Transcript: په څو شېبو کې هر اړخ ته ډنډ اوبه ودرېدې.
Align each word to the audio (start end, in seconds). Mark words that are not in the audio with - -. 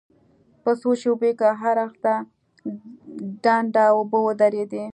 په 0.63 0.71
څو 0.79 0.89
شېبو 1.01 1.29
کې 1.39 1.49
هر 1.61 1.75
اړخ 1.83 1.91
ته 2.03 2.13
ډنډ 3.43 3.73
اوبه 3.95 4.19
ودرېدې. 4.23 4.85